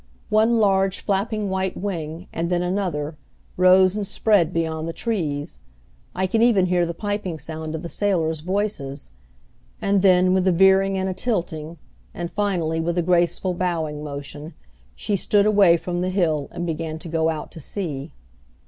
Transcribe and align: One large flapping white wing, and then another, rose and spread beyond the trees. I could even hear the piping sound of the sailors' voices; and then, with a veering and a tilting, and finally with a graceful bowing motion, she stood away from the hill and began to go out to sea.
One 0.29 0.53
large 0.57 1.01
flapping 1.01 1.47
white 1.47 1.77
wing, 1.77 2.25
and 2.33 2.49
then 2.49 2.63
another, 2.63 3.17
rose 3.55 3.95
and 3.95 4.07
spread 4.07 4.51
beyond 4.51 4.89
the 4.89 4.93
trees. 4.93 5.59
I 6.15 6.25
could 6.25 6.41
even 6.41 6.65
hear 6.65 6.87
the 6.87 6.95
piping 6.95 7.37
sound 7.37 7.75
of 7.75 7.83
the 7.83 7.87
sailors' 7.87 8.39
voices; 8.39 9.11
and 9.79 10.01
then, 10.01 10.33
with 10.33 10.47
a 10.47 10.51
veering 10.51 10.97
and 10.97 11.07
a 11.07 11.13
tilting, 11.13 11.77
and 12.15 12.31
finally 12.31 12.79
with 12.79 12.97
a 12.97 13.03
graceful 13.03 13.53
bowing 13.53 14.03
motion, 14.03 14.55
she 14.95 15.15
stood 15.15 15.45
away 15.45 15.77
from 15.77 16.01
the 16.01 16.09
hill 16.09 16.47
and 16.51 16.65
began 16.65 16.97
to 16.97 17.07
go 17.07 17.29
out 17.29 17.51
to 17.51 17.59
sea. 17.59 18.11